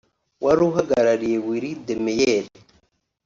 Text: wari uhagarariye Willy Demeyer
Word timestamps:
wari 0.43 0.61
uhagarariye 0.69 1.37
Willy 1.47 1.71
Demeyer 1.85 2.45